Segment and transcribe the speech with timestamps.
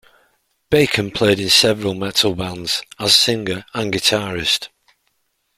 [0.71, 4.69] Bacon played in several metal bands, as singer and guitarist.